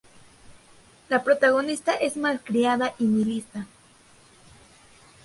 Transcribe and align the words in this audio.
La 1.09 1.23
protagonista 1.23 1.93
es 1.93 2.17
malcriada 2.17 2.95
y 2.97 3.03
nihilista". 3.03 3.67